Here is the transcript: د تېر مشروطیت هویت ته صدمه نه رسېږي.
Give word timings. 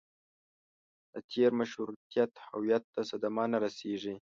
د 1.13 1.15
تېر 1.31 1.51
مشروطیت 1.59 2.31
هویت 2.49 2.83
ته 2.93 3.01
صدمه 3.09 3.43
نه 3.51 3.57
رسېږي. 3.63 4.15